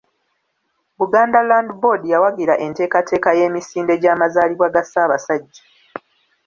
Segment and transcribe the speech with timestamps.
[0.99, 5.61] Buganda Land Board yawagira enteekateeka y’emisinde gy’amazaalibwa ga Ssaabasajja.